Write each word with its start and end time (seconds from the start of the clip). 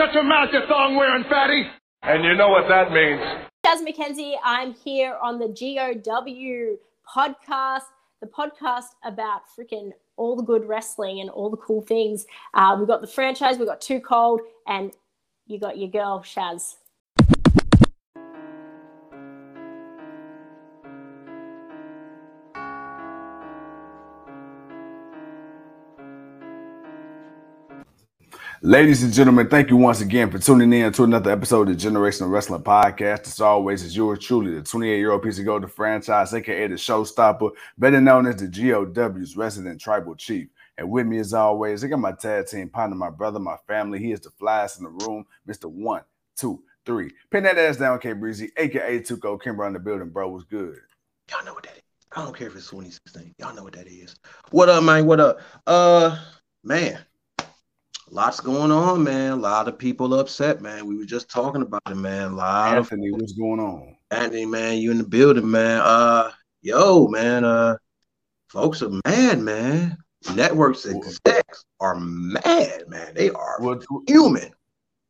Shut 0.00 0.14
your 0.14 0.22
mouth, 0.22 0.48
you 0.50 0.60
thong 0.66 0.96
wearing 0.96 1.24
fatty. 1.24 1.62
And 2.00 2.24
you 2.24 2.34
know 2.34 2.48
what 2.48 2.66
that 2.68 2.90
means. 2.90 3.20
Jazz 3.62 3.82
McKenzie, 3.82 4.32
I'm 4.42 4.72
here 4.72 5.18
on 5.22 5.38
the 5.38 5.48
GOW 5.48 6.78
podcast, 7.06 7.82
the 8.22 8.26
podcast 8.26 8.94
about 9.04 9.42
freaking 9.54 9.90
all 10.16 10.36
the 10.36 10.42
good 10.42 10.66
wrestling 10.66 11.20
and 11.20 11.28
all 11.28 11.50
the 11.50 11.58
cool 11.58 11.82
things. 11.82 12.24
Uh, 12.54 12.76
we've 12.78 12.88
got 12.88 13.02
the 13.02 13.06
franchise, 13.06 13.58
we've 13.58 13.68
got 13.68 13.82
Too 13.82 14.00
Cold, 14.00 14.40
and 14.66 14.92
you 15.46 15.60
got 15.60 15.76
your 15.76 15.90
girl, 15.90 16.20
Shaz. 16.20 16.76
Ladies 28.62 29.02
and 29.02 29.10
gentlemen, 29.10 29.48
thank 29.48 29.70
you 29.70 29.76
once 29.78 30.02
again 30.02 30.30
for 30.30 30.38
tuning 30.38 30.70
in 30.74 30.92
to 30.92 31.04
another 31.04 31.30
episode 31.30 31.70
of 31.70 31.80
the 31.80 31.88
Generational 31.88 32.30
Wrestling 32.30 32.62
Podcast. 32.62 33.26
As 33.26 33.40
always, 33.40 33.82
it's 33.82 33.96
yours 33.96 34.18
truly, 34.18 34.52
the 34.52 34.62
28 34.62 34.98
year 34.98 35.12
old 35.12 35.22
piece 35.22 35.38
of 35.38 35.46
gold, 35.46 35.62
the 35.62 35.66
franchise, 35.66 36.34
aka 36.34 36.66
the 36.66 36.74
showstopper, 36.74 37.52
better 37.78 38.02
known 38.02 38.26
as 38.26 38.36
the 38.36 38.48
GOW's 38.48 39.34
resident 39.34 39.80
tribal 39.80 40.14
chief. 40.14 40.48
And 40.76 40.90
with 40.90 41.06
me, 41.06 41.20
as 41.20 41.32
always, 41.32 41.82
I 41.82 41.86
got 41.88 42.00
my 42.00 42.12
tag 42.12 42.48
team 42.48 42.68
partner, 42.68 42.96
my 42.96 43.08
brother, 43.08 43.38
my 43.38 43.56
family. 43.66 43.98
He 43.98 44.12
is 44.12 44.20
the 44.20 44.28
flyest 44.28 44.76
in 44.76 44.84
the 44.84 45.06
room, 45.06 45.24
Mr. 45.48 45.64
One, 45.64 46.02
Two, 46.36 46.62
Three. 46.84 47.12
Pin 47.30 47.44
that 47.44 47.56
ass 47.56 47.78
down, 47.78 47.98
K 47.98 48.12
Breezy, 48.12 48.50
aka 48.58 49.00
Tuco 49.00 49.40
Kimber 49.40 49.64
on 49.64 49.72
the 49.72 49.78
building, 49.78 50.10
bro. 50.10 50.28
Was 50.28 50.44
good. 50.44 50.76
Y'all 51.30 51.42
know 51.46 51.54
what 51.54 51.62
that 51.62 51.76
is. 51.76 51.82
I 52.14 52.24
don't 52.24 52.36
care 52.36 52.48
if 52.48 52.56
it's 52.56 52.68
2016. 52.68 53.36
Y'all 53.38 53.54
know 53.54 53.64
what 53.64 53.72
that 53.72 53.86
is. 53.86 54.16
What 54.50 54.68
up, 54.68 54.84
man? 54.84 55.06
What 55.06 55.18
up? 55.18 55.40
Uh, 55.66 56.18
man 56.62 56.98
lots 58.10 58.40
going 58.40 58.70
on, 58.70 59.04
man. 59.04 59.32
A 59.32 59.36
lot 59.36 59.68
of 59.68 59.78
people 59.78 60.18
upset, 60.18 60.60
man. 60.60 60.86
We 60.86 60.96
were 60.96 61.04
just 61.04 61.30
talking 61.30 61.62
about 61.62 61.82
it, 61.88 61.96
man. 61.96 62.32
A 62.32 62.34
lot 62.34 62.76
Anthony, 62.76 63.08
of, 63.08 63.14
what's 63.14 63.32
going 63.32 63.60
on? 63.60 63.96
Anthony, 64.10 64.46
man, 64.46 64.78
you 64.78 64.90
in 64.90 64.98
the 64.98 65.04
building, 65.04 65.50
man. 65.50 65.80
Uh, 65.82 66.30
yo, 66.62 67.08
man. 67.08 67.44
Uh, 67.44 67.76
folks 68.48 68.82
are 68.82 68.90
mad, 69.06 69.40
man. 69.40 69.96
Networks 70.34 70.84
execs 70.84 71.64
are 71.80 71.96
mad, 71.98 72.84
man. 72.88 73.14
They 73.14 73.30
are 73.30 73.56
well, 73.60 73.80
human. 74.06 74.52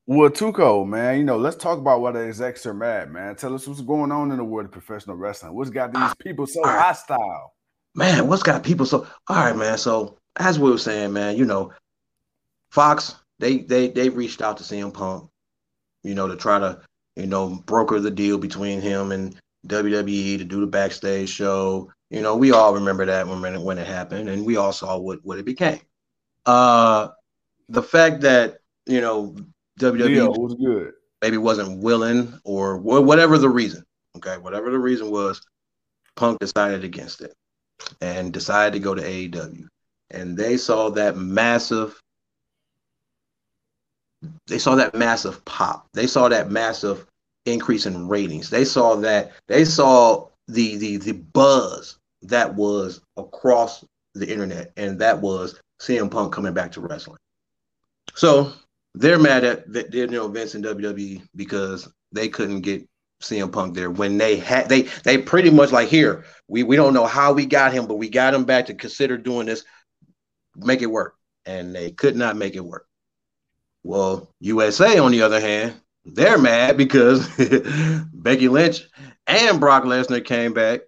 Well, 0.07 0.31
Tuco, 0.31 0.87
man, 0.87 1.19
you 1.19 1.25
know, 1.25 1.37
let's 1.37 1.57
talk 1.57 1.79
about 1.79 2.01
why 2.01 2.13
the 2.13 2.27
execs 2.27 2.67
are 2.67 2.75
mad, 2.75 3.11
man. 3.11 3.37
Tell 3.37 3.55
us 3.55 3.67
what's 3.67 3.81
going 3.81 4.13
on 4.13 4.31
in 4.31 4.39
the 4.39 4.45
world 4.45 4.67
of 4.67 4.73
professional 4.73 5.17
wrestling. 5.17 5.55
What's 5.55 5.71
got 5.71 5.93
these 5.93 6.03
ah, 6.03 6.15
people 6.19 6.47
so 6.47 6.63
right. 6.63 6.81
hostile? 6.81 7.55
Man, 7.95 8.29
what's 8.29 8.43
got 8.43 8.63
people 8.63 8.87
so 8.87 9.07
all 9.29 9.37
right, 9.37 9.57
man. 9.57 9.79
So 9.79 10.19
as 10.37 10.59
we 10.59 10.71
were 10.71 10.79
saying, 10.79 11.13
man, 11.13 11.37
you 11.37 11.45
know, 11.45 11.73
Fox, 12.71 13.17
they 13.39 13.59
they 13.59 13.89
they 13.89 14.09
reached 14.09 14.43
out 14.43 14.57
to 14.59 14.65
CM 14.65 14.93
Punk, 14.93 15.29
you 16.03 16.15
know, 16.15 16.29
to 16.29 16.37
try 16.37 16.59
to, 16.59 16.81
you 17.17 17.27
know, 17.27 17.61
broker 17.67 18.01
the 18.01 18.11
deal 18.11 18.39
between 18.39 18.81
him 18.81 19.13
and 19.13 19.37
WWE 19.67 20.39
to 20.39 20.45
do 20.45 20.61
the 20.61 20.67
backstage 20.67 21.29
show. 21.29 21.91
You 22.11 22.23
know, 22.23 22.37
we 22.37 22.53
all 22.53 22.75
remember 22.75 23.07
that 23.07 23.27
when 23.27 23.45
it, 23.45 23.61
when 23.61 23.79
it 23.79 23.87
happened, 23.87 24.29
and 24.29 24.45
we 24.45 24.57
all 24.57 24.73
saw 24.73 24.99
what 24.99 25.21
what 25.23 25.39
it 25.39 25.45
became. 25.45 25.81
Uh, 26.47 27.09
the 27.69 27.83
fact 27.83 28.21
that 28.23 28.59
you 28.87 29.01
know 29.01 29.37
WWE 29.81 30.17
yeah, 30.17 30.27
was 30.27 30.55
good, 30.55 30.93
maybe 31.23 31.37
wasn't 31.37 31.83
willing 31.83 32.39
or 32.45 32.79
whatever 32.79 33.39
the 33.39 33.49
reason. 33.49 33.85
Okay, 34.17 34.39
whatever 34.39 34.71
the 34.71 34.79
reason 34.79 35.11
was, 35.11 35.41
Punk 36.17 36.39
decided 36.41 36.85
against 36.85 37.21
it 37.21 37.35
and 38.01 38.33
decided 38.33 38.75
to 38.75 38.81
go 38.81 38.95
to 38.95 39.03
AEW, 39.03 39.67
and 40.11 40.37
they 40.37 40.57
saw 40.57 40.91
that 40.91 41.17
massive 41.17 42.01
they 44.47 44.59
saw 44.59 44.75
that 44.75 44.95
massive 44.95 45.45
pop. 45.45 45.87
They 45.95 46.07
saw 46.07 46.29
that 46.29 46.51
massive 46.51 47.07
increase 47.47 47.87
in 47.87 48.09
ratings. 48.09 48.51
They 48.51 48.65
saw 48.65 48.97
that 48.97 49.33
they 49.49 49.65
saw 49.65 50.29
the 50.49 50.77
the 50.77 50.97
the 50.99 51.13
buzz 51.13 51.99
that 52.23 52.55
was 52.55 53.01
across 53.17 53.85
the 54.15 54.31
internet, 54.31 54.73
and 54.77 54.99
that 54.99 55.21
was 55.21 55.61
CM 55.81 56.11
Punk 56.11 56.33
coming 56.33 56.53
back 56.53 56.73
to 56.73 56.81
wrestling. 56.81 57.19
So 58.15 58.53
they're 58.95 59.19
mad 59.19 59.45
at 59.45 59.95
you 59.95 60.07
know 60.09 60.29
Vince 60.29 60.55
and 60.55 60.65
WWE 60.65 61.23
because 61.37 61.89
they 62.13 62.29
couldn't 62.29 62.61
get 62.61 62.87
CM 63.23 63.53
Punk 63.53 63.75
there 63.75 63.91
when 63.91 64.19
they 64.19 64.37
had 64.37 64.69
they 64.69 64.83
they 65.05 65.19
pretty 65.19 65.51
much 65.51 65.73
like 65.73 65.89
here 65.89 66.25
we 66.49 66.63
we 66.63 66.77
don't 66.77 66.95
know 66.95 67.07
how 67.07 67.33
we 67.33 67.47
got 67.47 67.73
him, 67.73 67.87
but 67.87 67.97
we 67.97 68.09
got 68.09 68.35
him 68.35 68.45
back 68.45 68.67
to 68.67 68.75
consider 68.75 69.17
doing 69.17 69.47
this, 69.47 69.65
make 70.57 70.83
it 70.83 70.87
work, 70.87 71.17
and 71.47 71.75
they 71.75 71.93
could 71.93 72.17
not 72.17 72.37
make 72.37 72.57
it 72.57 72.65
work. 72.65 72.87
Well, 73.83 74.33
USA, 74.41 74.99
on 74.99 75.13
the 75.13 75.23
other 75.23 75.41
hand, 75.41 75.75
they're 76.05 76.39
mad 76.39 76.77
because 76.77 77.29
Becky 78.13 78.49
Lynch 78.49 78.83
and 79.27 79.61
Brock 79.61 79.85
Lesnar 79.85 80.25
came 80.25 80.53
back, 80.53 80.81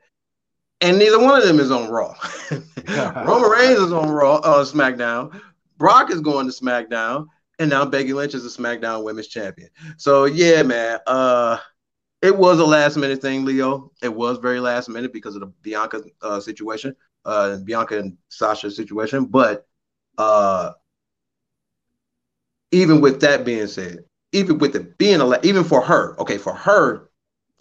and 0.81 0.99
neither 0.99 1.19
one 1.19 1.41
of 1.41 1.47
them 1.47 1.61
is 1.61 1.71
on 1.71 1.91
Raw. 1.91 2.15
Roman 2.89 3.51
Reigns 3.51 3.79
is 3.79 3.93
on 3.93 4.11
Raw, 4.11 4.37
uh, 4.37 4.65
SmackDown. 4.65 5.41
Brock 5.79 6.11
is 6.11 6.21
going 6.21 6.51
to 6.51 6.53
SmackDown, 6.53 7.27
and 7.59 7.71
now 7.71 7.85
Becky 7.85 8.13
Lynch 8.13 8.35
is 8.35 8.45
a 8.45 8.61
SmackDown 8.61 9.05
Women's 9.05 9.29
Champion. 9.29 9.71
So 9.97 10.25
yeah, 10.25 10.63
man, 10.63 10.99
uh, 11.07 11.59
it 12.21 12.37
was 12.37 12.59
a 12.59 12.65
last 12.65 12.97
minute 12.97 13.23
thing, 13.23 13.45
Leo. 13.45 13.91
It 14.03 14.15
was 14.15 14.39
very 14.39 14.61
last 14.61 14.89
minute 14.89 15.13
because 15.13 15.35
of 15.35 15.41
the 15.41 15.53
Bianca 15.63 16.03
uh, 16.21 16.41
situation, 16.41 16.95
uh, 17.25 17.57
Bianca 17.59 17.99
and 17.99 18.17
Sasha 18.29 18.71
situation, 18.71 19.27
but 19.27 19.67
uh 20.19 20.73
even 22.73 23.01
with 23.01 23.21
that 23.21 23.45
being 23.45 23.67
said, 23.67 23.99
even 24.33 24.59
with 24.59 24.75
it 24.75 24.99
being 24.99 25.21
a 25.21 25.41
even 25.43 25.63
for 25.63 25.83
her, 25.83 26.19
okay, 26.19 26.39
for 26.39 26.55
her, 26.55 27.11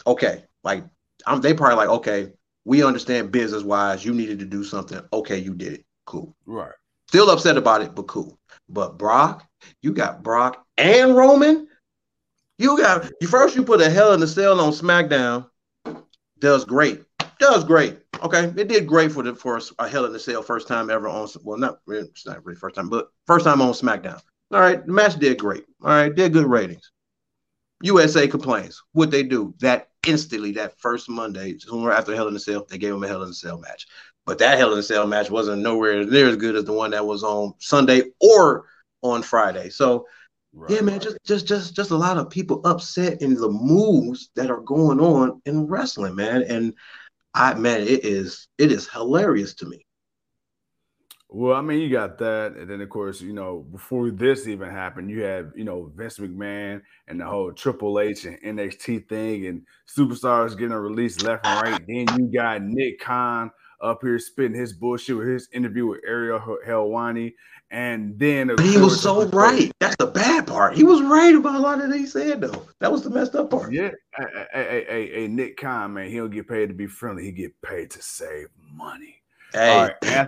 okay, 0.08 0.46
like 0.64 0.84
I'm 1.28 1.42
they 1.42 1.54
probably 1.54 1.76
like, 1.76 1.90
okay, 1.90 2.32
we 2.66 2.84
understand 2.84 3.32
business 3.32 3.64
wise, 3.64 4.04
you 4.06 4.14
needed 4.14 4.40
to 4.40 4.46
do 4.46 4.64
something. 4.64 5.02
Okay, 5.14 5.38
you 5.38 5.54
did 5.54 5.74
it. 5.74 5.86
Cool. 6.06 6.36
Right. 6.46 6.72
Still 7.08 7.30
upset 7.30 7.58
about 7.58 7.82
it, 7.82 7.94
but 7.94 8.08
cool. 8.08 8.40
But 8.70 8.98
Brock, 8.98 9.46
you 9.82 9.92
got 9.92 10.24
Brock 10.24 10.66
and 10.78 11.16
Roman. 11.16 11.68
You 12.58 12.78
got 12.78 13.12
you 13.20 13.28
first. 13.28 13.56
You 13.56 13.64
put 13.64 13.82
a 13.82 13.90
Hell 13.90 14.14
in 14.14 14.20
the 14.20 14.28
Cell 14.28 14.60
on 14.60 14.72
SmackDown. 14.72 15.50
Does 16.40 16.64
great. 16.64 17.04
Does 17.40 17.64
great. 17.64 17.98
Okay, 18.24 18.46
it 18.46 18.68
did 18.68 18.88
great 18.88 19.12
for 19.12 19.24
the 19.24 19.36
for 19.36 19.60
a 19.80 19.90
Hell 19.90 20.06
in 20.06 20.14
the 20.14 20.20
Cell 20.20 20.42
first 20.42 20.68
time 20.68 20.90
ever 20.90 21.10
on. 21.10 21.28
Well, 21.44 21.58
not 21.58 21.80
it's 21.88 22.26
not 22.26 22.46
really 22.46 22.58
first 22.58 22.76
time, 22.76 22.88
but 22.88 23.10
first 23.26 23.46
time 23.46 23.62
on 23.62 23.74
SmackDown. 23.74 24.22
All 24.52 24.60
right, 24.60 24.86
the 24.86 24.92
match 24.92 25.18
did 25.18 25.40
great. 25.40 25.66
All 25.82 25.90
right, 25.90 26.14
did 26.14 26.34
good 26.34 26.46
ratings. 26.46 26.92
USA 27.84 28.28
complains. 28.28 28.82
What 28.92 29.12
they 29.12 29.24
do 29.24 29.54
that 29.60 29.90
instantly, 30.06 30.52
that 30.54 30.80
first 30.80 31.10
Monday, 31.10 31.58
soon 31.58 31.90
after 31.90 32.16
Hell 32.16 32.28
in 32.28 32.36
a 32.36 32.40
Cell, 32.40 32.66
they 32.70 32.78
gave 32.78 32.94
them 32.94 33.04
a 33.04 33.08
Hell 33.08 33.24
in 33.24 33.30
a 33.30 33.34
Cell 33.34 33.58
match. 33.60 33.88
But 34.26 34.38
that 34.40 34.58
Hell 34.58 34.74
in 34.74 34.80
a 34.80 34.84
Cell 34.84 35.08
match 35.08 35.32
wasn't 35.32 35.62
nowhere 35.62 36.04
near 36.06 36.28
as 36.28 36.36
good 36.36 36.56
as 36.56 36.66
the 36.66 36.74
one 36.74 36.92
that 36.92 37.06
was 37.06 37.24
on 37.24 37.54
Sunday 37.60 38.04
or 38.20 38.66
on 39.02 39.24
Friday. 39.24 39.70
So 39.70 40.06
right. 40.54 40.76
yeah, 40.76 40.82
man, 40.82 41.00
just 41.00 41.18
just 41.26 41.48
just 41.48 41.76
just 41.76 41.92
a 41.92 41.98
lot 41.98 42.18
of 42.18 42.30
people 42.30 42.62
upset 42.66 43.22
in 43.22 43.36
the 43.36 43.50
moves 43.50 44.30
that 44.36 44.52
are 44.52 44.62
going 44.62 45.00
on 45.00 45.42
in 45.46 45.68
wrestling, 45.68 46.16
man. 46.16 46.44
And 46.44 46.74
I 47.34 47.54
man, 47.54 47.82
it 47.82 48.06
is 48.06 48.48
it 48.58 48.72
is 48.72 48.88
hilarious 48.88 49.54
to 49.56 49.66
me. 49.66 49.86
Well, 51.34 51.56
I 51.56 51.62
mean, 51.62 51.80
you 51.80 51.90
got 51.90 52.18
that, 52.18 52.56
and 52.58 52.70
then 52.70 52.82
of 52.82 52.90
course, 52.90 53.22
you 53.22 53.32
know, 53.32 53.66
before 53.72 54.12
this 54.12 54.50
even 54.50 54.70
happened, 54.70 55.10
you 55.10 55.22
had 55.22 55.54
you 55.56 55.64
know 55.64 55.90
Vince 55.96 56.20
McMahon 56.20 56.82
and 57.08 57.22
the 57.22 57.26
whole 57.26 57.54
Triple 57.54 58.02
H 58.02 58.26
and 58.26 58.38
NXT 58.42 59.08
thing, 59.08 59.46
and 59.46 59.66
superstars 59.88 60.58
getting 60.58 60.74
released 60.74 61.24
left 61.24 61.46
and 61.46 61.62
right. 61.62 61.82
then 61.88 62.20
you 62.20 62.30
got 62.34 62.62
Nick 62.62 63.00
Khan 63.00 63.50
up 63.80 64.02
here 64.02 64.20
spitting 64.20 64.60
his 64.60 64.74
bullshit 64.74 65.16
with 65.16 65.28
his 65.28 65.48
interview 65.54 65.88
with 65.88 66.02
Ariel 66.06 66.58
Helwani, 66.68 67.34
and 67.72 68.20
then 68.20 68.50
he 68.60 68.78
was 68.78 69.02
so 69.02 69.26
right. 69.28 69.72
That's 69.80 69.96
the 69.96 70.08
bad 70.08 70.48
part. 70.48 70.76
He 70.76 70.84
was 70.84 71.02
right 71.02 71.34
about 71.34 71.56
a 71.56 71.60
lot 71.60 71.80
of 71.80 71.90
that 71.90 71.98
he 71.98 72.08
said 72.08 72.42
though. 72.42 72.68
That 72.80 72.92
was 72.92 73.04
the 73.04 73.10
messed 73.10 73.36
up 73.36 73.52
part. 73.52 73.72
Yeah, 73.72 73.92
hey, 74.18 74.26
hey, 74.54 74.86
hey, 74.90 75.12
hey 75.14 75.28
Nick 75.30 75.56
Khan, 75.56 75.94
man, 75.94 76.10
he 76.10 76.18
don't 76.18 76.30
get 76.30 76.50
paid 76.50 76.68
to 76.68 76.74
be 76.74 76.88
friendly. 76.88 77.24
He 77.24 77.32
get 77.32 77.54
paid 77.62 77.90
to 77.92 78.02
save 78.02 78.48
money. 78.74 79.22
Hey, 79.54 79.70
All 79.70 79.84
right. 79.86 80.28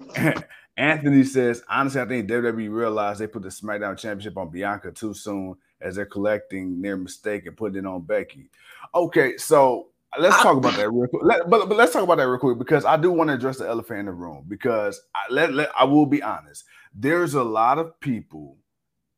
Anthony 0.76 1.22
says, 1.24 1.62
honestly, 1.68 2.00
I 2.00 2.06
think 2.06 2.28
WWE 2.28 2.72
realized 2.72 3.20
they 3.20 3.28
put 3.28 3.42
the 3.42 3.48
SmackDown 3.48 3.96
Championship 3.96 4.36
on 4.36 4.50
Bianca 4.50 4.90
too 4.90 5.14
soon 5.14 5.54
as 5.80 5.94
they're 5.96 6.06
collecting 6.06 6.82
their 6.82 6.96
mistake 6.96 7.46
and 7.46 7.56
putting 7.56 7.78
it 7.78 7.86
on 7.86 8.02
Becky. 8.02 8.50
Okay, 8.94 9.36
so 9.36 9.88
let's 10.18 10.42
talk 10.42 10.56
about 10.56 10.76
that 10.76 10.90
real 10.90 11.06
quick. 11.06 11.22
Let, 11.22 11.48
but, 11.48 11.68
but 11.68 11.76
let's 11.76 11.92
talk 11.92 12.02
about 12.02 12.16
that 12.16 12.26
real 12.28 12.38
quick 12.38 12.58
because 12.58 12.84
I 12.84 12.96
do 12.96 13.12
want 13.12 13.28
to 13.28 13.34
address 13.34 13.58
the 13.58 13.68
elephant 13.68 14.00
in 14.00 14.06
the 14.06 14.12
room 14.12 14.46
because 14.48 15.00
I, 15.14 15.20
let, 15.30 15.52
let, 15.52 15.70
I 15.78 15.84
will 15.84 16.06
be 16.06 16.20
honest. 16.22 16.64
There's 16.92 17.34
a 17.34 17.44
lot 17.44 17.78
of 17.78 18.00
people 18.00 18.56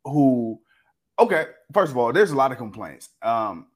who, 0.05 0.61
okay, 1.19 1.47
first 1.73 1.93
of 1.93 1.99
all, 1.99 2.13
there's 2.13 2.33
a 2.33 2.37
lot 2.37 2.53
of 2.53 2.59
complaints. 2.59 3.09
Um, 3.23 3.69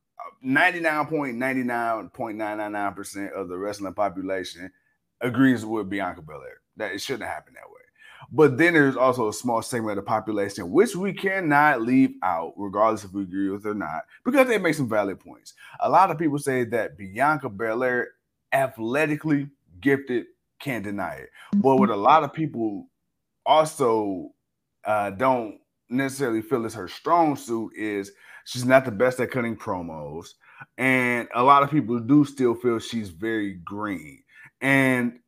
99.99.999% 0.45 3.33
of 3.33 3.49
the 3.49 3.57
wrestling 3.57 3.95
population 3.95 4.71
agrees 5.21 5.65
with 5.65 5.89
Bianca 5.91 6.23
Belair 6.23 6.61
that 6.81 6.93
it 6.93 7.01
shouldn't 7.01 7.29
happen 7.29 7.55
that 7.55 7.69
way. 7.69 7.77
But 8.33 8.59
then 8.59 8.75
there's 8.75 8.97
also 8.97 9.29
a 9.29 9.33
small 9.33 9.63
segment 9.63 9.99
of 9.99 10.05
the 10.05 10.09
population 10.09 10.71
which 10.71 10.95
we 10.95 11.13
cannot 11.13 11.83
leave 11.83 12.15
out, 12.23 12.55
regardless 12.57 13.05
if 13.05 13.13
we 13.13 13.23
agree 13.23 13.51
with 13.51 13.67
it 13.67 13.71
or 13.71 13.75
not, 13.75 14.03
because 14.25 14.47
they 14.47 14.59
make 14.59 14.75
some 14.75 14.89
valid 14.89 15.19
points. 15.19 15.55
A 15.81 15.89
lot 15.89 16.11
of 16.11 16.19
people 16.19 16.39
say 16.39 16.65
that 16.65 16.97
Bianca 16.97 17.49
Belair, 17.49 18.09
athletically 18.53 19.49
gifted, 19.81 20.27
can't 20.61 20.85
deny 20.85 21.15
it. 21.15 21.31
But 21.57 21.77
what 21.77 21.91
a 21.91 21.97
lot 21.97 22.23
of 22.23 22.33
people 22.33 22.89
also 23.47 24.31
uh, 24.85 25.11
don't 25.11 25.59
necessarily 25.89 26.43
feel 26.43 26.65
is 26.67 26.75
her 26.75 26.89
strong 26.89 27.35
suit 27.37 27.73
is 27.77 28.13
she's 28.45 28.65
not 28.65 28.85
the 28.85 28.91
best 28.93 29.19
at 29.19 29.31
cutting 29.31 29.57
promos. 29.57 30.35
And 30.79 31.27
a 31.35 31.43
lot 31.43 31.63
of 31.63 31.71
people 31.71 31.99
do 31.99 32.25
still 32.25 32.55
feel 32.55 32.79
she's 32.79 33.09
very 33.09 33.55
green. 33.55 34.23
And 34.61 35.19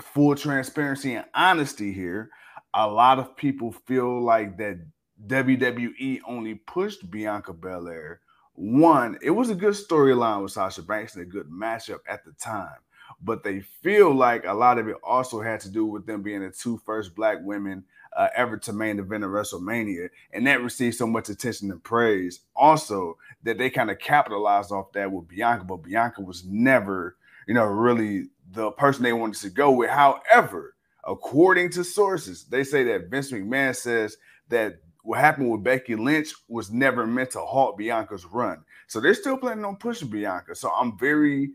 full 0.00 0.34
transparency 0.34 1.14
and 1.14 1.26
honesty 1.34 1.92
here, 1.92 2.30
a 2.74 2.86
lot 2.86 3.18
of 3.18 3.36
people 3.36 3.72
feel 3.72 4.22
like 4.22 4.56
that 4.58 4.78
WWE 5.26 6.20
only 6.26 6.54
pushed 6.54 7.10
Bianca 7.10 7.52
Belair. 7.52 8.20
One, 8.54 9.18
it 9.22 9.30
was 9.30 9.50
a 9.50 9.54
good 9.54 9.74
storyline 9.74 10.42
with 10.42 10.52
Sasha 10.52 10.82
Banks 10.82 11.14
and 11.14 11.22
a 11.22 11.26
good 11.26 11.48
matchup 11.48 12.00
at 12.08 12.24
the 12.24 12.32
time, 12.32 12.76
but 13.22 13.42
they 13.42 13.60
feel 13.60 14.14
like 14.14 14.44
a 14.44 14.52
lot 14.52 14.78
of 14.78 14.88
it 14.88 14.96
also 15.02 15.40
had 15.40 15.60
to 15.60 15.70
do 15.70 15.86
with 15.86 16.06
them 16.06 16.22
being 16.22 16.42
the 16.42 16.50
two 16.50 16.80
first 16.84 17.14
black 17.14 17.38
women 17.42 17.84
uh, 18.16 18.28
ever 18.34 18.58
to 18.58 18.72
main 18.72 18.98
event 18.98 19.24
of 19.24 19.30
WrestleMania, 19.30 20.10
and 20.32 20.46
that 20.46 20.62
received 20.62 20.96
so 20.96 21.06
much 21.06 21.28
attention 21.28 21.70
and 21.70 21.82
praise. 21.82 22.40
Also, 22.54 23.16
that 23.42 23.58
they 23.58 23.70
kind 23.70 23.90
of 23.90 23.98
capitalized 23.98 24.70
off 24.70 24.92
that 24.92 25.10
with 25.10 25.28
Bianca, 25.28 25.64
but 25.64 25.82
Bianca 25.82 26.20
was 26.20 26.44
never, 26.44 27.16
you 27.46 27.54
know, 27.54 27.64
really 27.64 28.26
the 28.52 28.70
person 28.72 29.02
they 29.02 29.12
wanted 29.12 29.40
to 29.40 29.50
go 29.50 29.70
with. 29.72 29.90
However, 29.90 30.74
according 31.06 31.70
to 31.70 31.84
sources, 31.84 32.44
they 32.44 32.64
say 32.64 32.84
that 32.84 33.10
Vince 33.10 33.32
McMahon 33.32 33.74
says 33.74 34.16
that 34.48 34.74
what 35.02 35.18
happened 35.18 35.50
with 35.50 35.64
Becky 35.64 35.96
Lynch 35.96 36.32
was 36.48 36.70
never 36.70 37.06
meant 37.06 37.30
to 37.32 37.40
halt 37.40 37.76
Bianca's 37.76 38.24
run. 38.24 38.62
So 38.86 39.00
they're 39.00 39.14
still 39.14 39.36
planning 39.36 39.64
on 39.64 39.76
pushing 39.76 40.08
Bianca. 40.08 40.54
So 40.54 40.70
I'm 40.70 40.98
very 40.98 41.50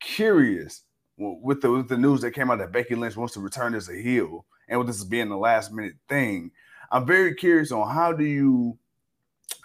curious 0.00 0.82
with 1.16 1.60
the, 1.62 1.70
with 1.70 1.88
the 1.88 1.96
news 1.96 2.20
that 2.20 2.32
came 2.32 2.50
out 2.50 2.58
that 2.58 2.72
Becky 2.72 2.94
Lynch 2.94 3.16
wants 3.16 3.34
to 3.34 3.40
return 3.40 3.74
as 3.74 3.88
a 3.88 4.00
heel, 4.00 4.44
and 4.68 4.78
with 4.78 4.86
this 4.86 5.04
being 5.04 5.28
the 5.28 5.36
last 5.36 5.72
minute 5.72 5.94
thing. 6.08 6.50
I'm 6.90 7.06
very 7.06 7.34
curious 7.34 7.72
on 7.72 7.92
how 7.92 8.12
do 8.12 8.24
you 8.24 8.78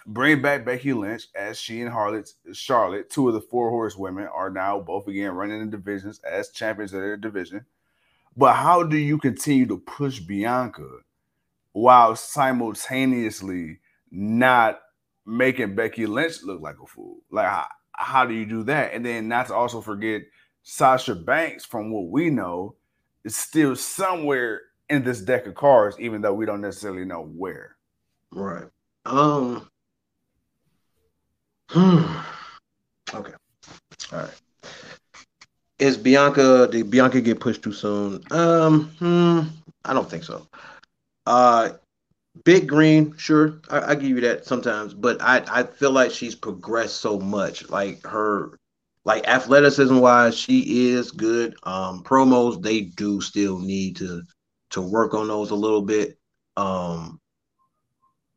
bring 0.06 0.40
back 0.40 0.64
Becky 0.64 0.92
Lynch 0.92 1.28
as 1.34 1.60
she 1.60 1.82
and 1.82 1.92
Harlot, 1.92 2.32
Charlotte, 2.52 3.10
two 3.10 3.28
of 3.28 3.34
the 3.34 3.40
four 3.40 3.70
horsewomen, 3.70 4.26
are 4.26 4.50
now 4.50 4.80
both 4.80 5.06
again 5.06 5.32
running 5.32 5.60
in 5.60 5.70
divisions 5.70 6.20
as 6.20 6.50
champions 6.50 6.94
of 6.94 7.00
their 7.00 7.16
division. 7.16 7.64
But 8.36 8.54
how 8.54 8.82
do 8.82 8.96
you 8.96 9.18
continue 9.18 9.66
to 9.66 9.78
push 9.78 10.20
Bianca 10.20 10.88
while 11.72 12.16
simultaneously 12.16 13.80
not 14.10 14.80
making 15.26 15.74
Becky 15.74 16.06
Lynch 16.06 16.42
look 16.42 16.60
like 16.60 16.76
a 16.82 16.86
fool? 16.86 17.18
Like, 17.30 17.48
how, 17.48 17.66
how 17.92 18.26
do 18.26 18.34
you 18.34 18.46
do 18.46 18.62
that? 18.64 18.94
And 18.94 19.04
then 19.04 19.28
not 19.28 19.48
to 19.48 19.54
also 19.54 19.80
forget 19.80 20.22
Sasha 20.62 21.14
Banks, 21.14 21.64
from 21.64 21.90
what 21.90 22.08
we 22.08 22.30
know, 22.30 22.76
is 23.24 23.36
still 23.36 23.74
somewhere 23.74 24.62
in 24.88 25.02
this 25.02 25.20
deck 25.20 25.46
of 25.46 25.54
cards, 25.54 25.98
even 25.98 26.22
though 26.22 26.34
we 26.34 26.46
don't 26.46 26.60
necessarily 26.60 27.04
know 27.04 27.22
where. 27.22 27.76
Right. 28.30 28.66
Um, 29.08 29.66
Hmm. 31.70 32.02
okay. 33.14 33.32
All 34.12 34.18
right. 34.20 34.30
Is 35.78 35.96
Bianca 35.96 36.68
did 36.70 36.90
Bianca 36.90 37.20
get 37.20 37.40
pushed 37.40 37.62
too 37.62 37.72
soon? 37.72 38.22
Um, 38.30 38.90
hmm, 38.98 39.40
I 39.84 39.94
don't 39.94 40.08
think 40.10 40.24
so. 40.24 40.46
Uh 41.26 41.70
Big 42.44 42.68
Green, 42.68 43.14
sure, 43.18 43.60
I, 43.70 43.92
I 43.92 43.94
give 43.96 44.10
you 44.10 44.20
that 44.22 44.46
sometimes, 44.46 44.94
but 44.94 45.20
I 45.22 45.44
I 45.50 45.62
feel 45.64 45.92
like 45.92 46.12
she's 46.12 46.34
progressed 46.34 46.96
so 47.00 47.18
much. 47.18 47.68
Like 47.70 48.04
her, 48.06 48.58
like 49.04 49.26
athleticism 49.28 49.98
wise, 49.98 50.36
she 50.38 50.90
is 50.90 51.10
good. 51.12 51.56
Um, 51.64 52.04
promos 52.04 52.62
they 52.62 52.82
do 52.82 53.20
still 53.20 53.58
need 53.58 53.96
to 53.96 54.22
to 54.70 54.82
work 54.82 55.14
on 55.14 55.28
those 55.28 55.50
a 55.50 55.56
little 55.56 55.82
bit. 55.82 56.18
Um, 56.56 57.20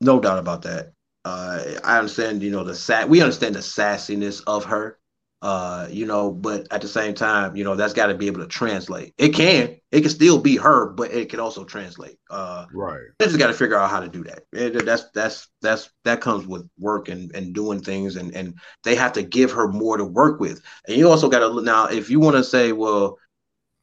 no 0.02 0.20
doubt 0.20 0.40
about 0.40 0.64
that 0.64 0.94
uh, 1.26 1.64
I 1.84 1.98
understand, 1.98 2.42
you 2.42 2.52
know, 2.52 2.64
the 2.64 2.76
sat. 2.76 3.10
We 3.10 3.22
understand 3.22 3.56
the 3.56 3.60
sassiness 3.60 4.42
of 4.48 4.66
her, 4.66 4.98
uh, 5.42 5.88
you 5.90 6.06
know, 6.06 6.32
but 6.32 6.68
at 6.72 6.82
the 6.82 6.88
same 6.88 7.14
time, 7.14 7.56
you 7.56 7.64
know, 7.64 7.76
that's 7.76 7.94
got 7.94 8.08
to 8.08 8.16
be 8.16 8.28
able 8.28 8.42
to 8.42 8.48
translate. 8.48 9.14
It 9.18 9.30
can, 9.30 9.78
it 9.92 10.02
can 10.02 10.10
still 10.10 10.40
be 10.40 10.58
her, 10.58 10.90
but 10.90 11.12
it 11.12 11.30
can 11.30 11.40
also 11.40 11.64
translate. 11.64 12.18
Uh, 12.30 12.66
right. 12.74 13.02
They 13.20 13.26
just 13.26 13.38
got 13.38 13.48
to 13.48 13.54
figure 13.54 13.78
out 13.78 13.92
how 13.92 14.00
to 14.00 14.08
do 14.08 14.24
that. 14.24 14.44
It, 14.52 14.84
that's 14.86 15.10
that's 15.14 15.48
that's 15.62 15.92
that 16.06 16.22
comes 16.22 16.48
with 16.48 16.68
work 16.80 17.08
and 17.08 17.34
and 17.36 17.54
doing 17.54 17.82
things, 17.82 18.16
and 18.16 18.36
and 18.36 18.56
they 18.84 18.96
have 18.96 19.14
to 19.14 19.24
give 19.24 19.52
her 19.52 19.68
more 19.68 19.98
to 19.98 20.06
work 20.06 20.40
with. 20.40 20.62
And 20.88 20.98
you 20.98 21.10
also 21.10 21.30
got 21.30 21.40
to 21.40 21.62
now, 21.62 21.86
if 21.86 22.10
you 22.10 22.20
want 22.20 22.38
to 22.38 22.44
say, 22.44 22.72
well, 22.72 23.20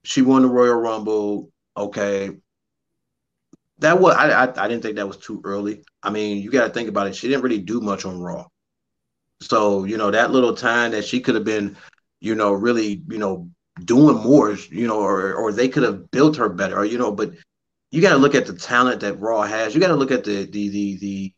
she 0.03 0.23
won 0.23 0.43
the 0.43 0.49
Royal 0.49 0.75
Rumble, 0.75 1.53
okay, 1.76 2.31
that 3.79 4.01
was 4.01 4.15
I, 4.17 4.31
I, 4.31 4.65
I 4.65 4.69
didn't 4.69 4.83
think 4.83 4.97
that 4.97 5.07
was 5.07 5.17
too 5.17 5.41
early. 5.45 5.83
I 6.03 6.11
mean, 6.11 6.43
you 6.43 6.51
got 6.51 6.67
to 6.67 6.73
think 6.73 6.89
about 6.89 7.07
it. 7.07 7.17
She 7.17 7.29
didn't 7.29 7.43
really 7.43 7.61
do 7.61 7.81
much 7.81 8.05
on 8.05 8.21
Raw, 8.21 8.47
so 9.41 9.85
you 9.85 9.97
know 9.97 10.11
that 10.11 10.31
little 10.31 10.55
time 10.55 10.93
that 10.93 11.05
she 11.05 11.21
could 11.21 11.35
have 11.35 11.45
been, 11.45 11.77
you 12.21 12.35
know, 12.35 12.53
really 12.53 13.03
you 13.09 13.19
know 13.19 13.49
doing 13.85 14.17
more, 14.17 14.57
you 14.71 14.87
know, 14.87 15.01
or 15.01 15.35
or 15.35 15.53
they 15.53 15.69
could 15.69 15.85
have 15.85 16.11
built 16.11 16.37
her 16.37 16.49
better, 16.49 16.79
or 16.79 16.85
you 16.85 16.99
know. 16.99 17.13
But 17.13 17.33
you 17.91 18.03
got 18.03 18.11
to 18.11 18.19
look 18.19 18.35
at 18.35 18.47
the 18.47 18.55
talent 18.55 19.01
that 19.01 19.21
Raw 19.21 19.43
has. 19.43 19.75
You 19.75 19.81
got 19.81 19.89
to 19.89 19.97
look 19.97 20.11
at 20.11 20.25
the 20.25 20.45
the 20.45 20.69
the 20.69 20.97
the 20.97 21.35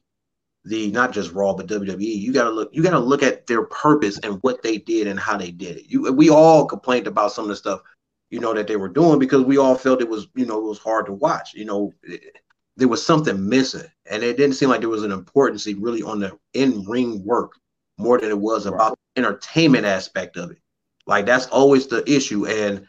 the 0.65 0.91
not 0.91 1.13
just 1.13 1.33
Raw 1.33 1.55
but 1.55 1.67
WWE. 1.67 2.01
You 2.01 2.33
got 2.33 2.45
to 2.45 2.51
look. 2.51 2.71
You 2.73 2.83
got 2.83 2.91
to 2.91 2.99
look 2.99 3.23
at 3.23 3.47
their 3.47 3.65
purpose 3.65 4.19
and 4.19 4.39
what 4.43 4.63
they 4.63 4.79
did 4.79 5.07
and 5.07 5.21
how 5.21 5.37
they 5.37 5.51
did 5.51 5.77
it. 5.77 5.85
You 5.89 6.13
we 6.13 6.31
all 6.31 6.67
complained 6.67 7.07
about 7.07 7.33
some 7.33 7.45
of 7.45 7.49
the 7.49 7.57
stuff 7.57 7.83
you 8.31 8.41
know, 8.41 8.55
that 8.55 8.67
they 8.67 8.77
were 8.77 8.89
doing 8.89 9.19
because 9.19 9.43
we 9.43 9.59
all 9.59 9.75
felt 9.75 10.01
it 10.01 10.09
was, 10.09 10.29
you 10.35 10.47
know, 10.47 10.59
it 10.59 10.69
was 10.69 10.79
hard 10.79 11.07
to 11.07 11.13
watch. 11.13 11.53
You 11.55 11.65
know, 11.65 11.93
it, 12.03 12.37
there 12.77 12.89
was 12.89 13.05
something 13.05 13.49
missing, 13.49 13.89
and 14.11 14.23
it 14.23 14.37
didn't 14.37 14.55
seem 14.55 14.69
like 14.69 14.81
there 14.81 14.89
was 14.89 15.03
an 15.03 15.13
importance 15.13 15.67
really 15.67 16.03
on 16.03 16.21
the 16.21 16.39
in 16.55 16.85
ring 16.85 17.25
work 17.25 17.53
more 17.99 18.19
than 18.19 18.31
it 18.31 18.39
was 18.39 18.67
right. 18.67 18.75
about 18.75 18.99
the 19.15 19.21
entertainment 19.21 19.85
aspect 19.85 20.37
of 20.37 20.51
it. 20.51 20.59
Like 21.07 21.27
that's 21.27 21.47
always 21.47 21.89
the 21.89 22.09
issue. 22.11 22.47
And 22.47 22.87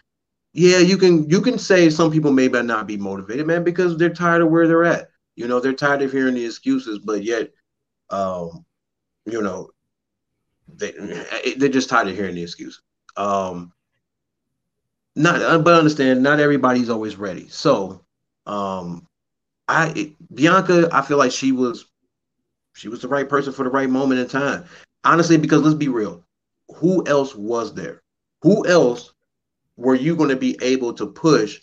yeah, 0.54 0.78
you 0.78 0.98
can 0.98 1.30
you 1.30 1.42
can 1.42 1.58
say 1.58 1.90
some 1.90 2.12
people 2.12 2.32
may 2.32 2.48
not 2.48 2.88
be 2.88 2.98
motivated, 2.98 3.48
man, 3.48 3.64
because 3.64 3.98
they're 3.98 4.10
tired 4.10 4.42
of 4.42 4.50
where 4.50 4.68
they're 4.68 4.84
at. 4.84 5.10
You 5.36 5.48
know, 5.48 5.60
they're 5.60 5.74
tired 5.74 6.02
of 6.02 6.12
hearing 6.12 6.36
the 6.36 6.46
excuses, 6.46 7.00
but 7.00 7.24
yet, 7.24 7.52
um, 8.10 8.66
you 9.26 9.42
know, 9.42 9.70
they 10.68 10.92
they're 11.58 11.70
just 11.70 11.90
tired 11.90 12.10
of 12.10 12.16
hearing 12.16 12.36
the 12.36 12.44
excuses. 12.44 12.82
Um, 13.18 13.74
not 15.16 15.42
uh, 15.42 15.60
but 15.60 15.74
understand 15.74 16.24
not 16.24 16.40
everybody's 16.40 16.90
always 16.90 17.16
ready. 17.16 17.48
So 17.50 18.04
um 18.48 19.08
i 19.68 20.16
bianca 20.34 20.90
i 20.92 21.02
feel 21.04 21.18
like 21.18 21.32
she 21.32 21.52
was 21.52 21.86
she 22.74 22.90
was 22.90 23.02
the 23.02 23.08
right 23.08 23.30
person 23.30 23.54
for 23.54 23.64
the 23.64 23.70
right 23.70 23.90
moment 23.90 24.20
in 24.20 24.28
time. 24.28 24.66
Honestly 25.04 25.38
because 25.38 25.62
let's 25.62 25.76
be 25.76 25.90
real 25.90 26.24
who 26.76 27.06
else 27.08 27.36
was 27.36 27.74
there? 27.74 28.02
Who 28.44 28.66
else 28.66 29.14
were 29.78 29.96
you 29.96 30.16
going 30.16 30.30
to 30.30 30.36
be 30.36 30.58
able 30.62 30.94
to 30.94 31.06
push 31.06 31.60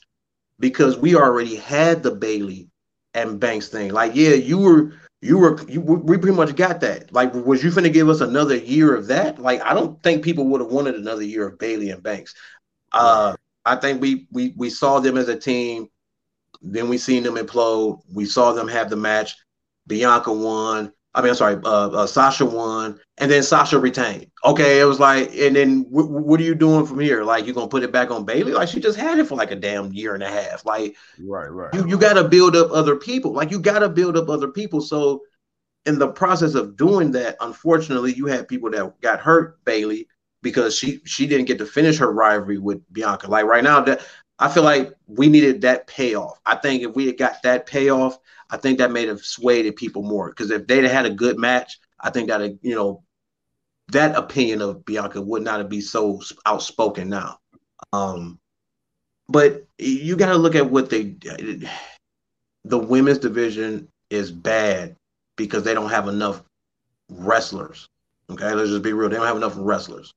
because 0.61 0.99
we 0.99 1.17
already 1.17 1.57
had 1.57 2.03
the 2.03 2.11
Bayley 2.11 2.69
and 3.15 3.41
banks 3.41 3.69
thing? 3.69 3.93
Like 3.93 4.15
yeah 4.15 4.35
you 4.35 4.59
were 4.59 4.93
you 5.21 5.39
were 5.39 5.61
you, 5.69 5.81
we 5.81 6.19
pretty 6.19 6.37
much 6.37 6.55
got 6.55 6.81
that. 6.83 7.13
Like 7.13 7.35
was 7.35 7.65
you 7.65 7.71
finna 7.71 7.93
give 7.93 8.09
us 8.09 8.21
another 8.21 8.57
year 8.57 8.95
of 8.95 9.07
that? 9.09 9.39
Like 9.39 9.63
i 9.63 9.75
don't 9.75 10.01
think 10.03 10.23
people 10.23 10.47
would 10.49 10.61
have 10.61 10.71
wanted 10.71 10.95
another 10.95 11.25
year 11.25 11.49
of 11.49 11.59
Bayley 11.59 11.91
and 11.91 12.03
banks 12.03 12.35
uh, 12.93 13.37
I 13.65 13.77
think 13.77 14.01
we 14.01 14.27
we 14.31 14.55
we 14.57 14.71
saw 14.71 15.01
them 15.01 15.17
as 15.17 15.29
a 15.29 15.39
team. 15.39 15.89
Then 16.63 16.89
we 16.89 16.99
seen 16.99 17.23
them 17.23 17.37
implode. 17.37 18.01
We 18.13 18.25
saw 18.25 18.53
them 18.53 18.69
have 18.69 18.91
the 18.91 18.97
match. 18.97 19.37
Bianca 19.87 20.33
won. 20.33 20.93
I 21.15 21.23
mean, 21.23 21.31
I'm 21.31 21.37
sorry, 21.37 21.57
uh, 21.65 21.89
uh, 21.89 22.07
Sasha 22.07 22.45
won, 22.45 23.01
and 23.17 23.31
then 23.31 23.43
Sasha 23.43 23.79
retained. 23.79 24.31
Okay, 24.45 24.79
it 24.79 24.85
was 24.85 25.01
like, 25.01 25.35
and 25.35 25.57
then 25.57 25.85
w- 25.85 26.09
what 26.09 26.39
are 26.39 26.45
you 26.45 26.55
doing 26.55 26.87
from 26.87 27.01
here? 27.01 27.25
Like, 27.25 27.47
you're 27.47 27.55
gonna 27.55 27.67
put 27.67 27.83
it 27.83 27.91
back 27.91 28.11
on 28.11 28.25
Bayley? 28.25 28.53
Like, 28.53 28.69
she 28.69 28.79
just 28.79 28.99
had 28.99 29.19
it 29.19 29.27
for 29.27 29.35
like 29.35 29.51
a 29.51 29.57
damn 29.57 29.93
year 29.93 30.15
and 30.15 30.23
a 30.23 30.29
half. 30.29 30.65
Like, 30.67 30.97
right, 31.19 31.49
right. 31.49 31.75
You 31.75 31.89
you 31.89 31.99
got 31.99 32.15
to 32.15 32.29
build 32.29 32.55
up 32.55 32.71
other 32.71 32.95
people. 32.95 33.33
Like, 33.33 33.51
you 33.51 33.59
got 33.59 33.81
to 33.81 33.89
build 33.89 34.17
up 34.17 34.29
other 34.29 34.49
people. 34.49 34.81
So, 34.81 35.23
in 35.87 35.99
the 35.99 36.09
process 36.09 36.55
of 36.55 36.77
doing 36.77 37.11
that, 37.13 37.37
unfortunately, 37.41 38.13
you 38.13 38.27
had 38.27 38.47
people 38.47 38.71
that 38.71 39.01
got 39.01 39.19
hurt. 39.19 39.65
Bayley, 39.65 40.07
because 40.43 40.77
she 40.77 41.01
she 41.05 41.27
didn't 41.27 41.47
get 41.47 41.59
to 41.59 41.67
finish 41.67 41.99
her 41.99 42.13
rivalry 42.13 42.59
with 42.59 42.81
Bianca. 42.93 43.29
Like 43.29 43.45
right 43.45 43.65
now, 43.65 43.81
that 43.83 44.07
I 44.39 44.49
feel 44.49 44.63
like 44.63 44.93
we 45.07 45.29
needed 45.29 45.61
that 45.63 45.87
payoff. 45.87 46.41
I 46.47 46.57
think 46.57 46.83
if 46.83 46.95
we 46.95 47.07
had 47.07 47.19
got 47.19 47.43
that 47.43 47.67
payoff, 47.67 48.19
I 48.51 48.57
think 48.57 48.79
that 48.79 48.93
made 48.93 49.09
have 49.09 49.21
swayed 49.21 49.75
people 49.77 50.03
more. 50.03 50.29
Because 50.31 50.51
if 50.51 50.67
they'd 50.67 50.85
had 50.85 51.07
a 51.07 51.11
good 51.11 51.39
match, 51.39 51.79
I 52.01 52.11
think 52.11 52.29
that 52.29 52.59
you 52.63 52.75
know 52.75 53.03
that 53.89 54.17
opinion 54.17 54.63
of 54.63 54.85
Bianca 54.85 55.21
would 55.21 55.43
not 55.43 55.59
have 55.59 55.69
be 55.69 55.81
so 55.81 56.21
outspoken 56.47 57.09
now. 57.09 57.39
Um, 57.93 58.39
but 59.29 59.67
you 59.79 60.17
got 60.17 60.31
to 60.33 60.37
look 60.37 60.55
at 60.55 60.71
what 60.71 60.91
they 60.91 61.17
the 62.65 62.79
women's 62.79 63.19
division 63.19 63.89
is 64.11 64.31
bad 64.31 64.97
because 65.37 65.63
they 65.63 65.75
don't 65.75 65.91
have 65.91 66.09
enough 66.09 66.43
wrestlers. 67.11 67.89
Okay, 68.31 68.53
let's 68.53 68.71
just 68.71 68.83
be 68.83 68.93
real. 68.93 69.09
They 69.09 69.17
don't 69.17 69.27
have 69.27 69.37
enough 69.37 69.55
wrestlers. 69.57 70.13